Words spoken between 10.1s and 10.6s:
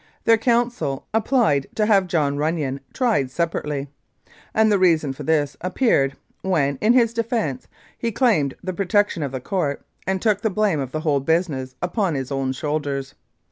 took the